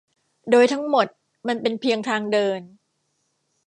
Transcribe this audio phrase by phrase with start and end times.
[0.49, 1.07] โดยทั้งหมด
[1.47, 2.59] มันเป็นเพียงทางเดิน